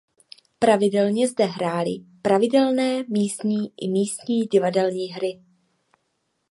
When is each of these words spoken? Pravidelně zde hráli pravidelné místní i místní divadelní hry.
Pravidelně 0.59 1.27
zde 1.27 1.45
hráli 1.45 1.91
pravidelné 2.21 3.03
místní 3.09 3.71
i 3.81 3.87
místní 3.89 4.41
divadelní 4.43 5.07
hry. 5.07 5.41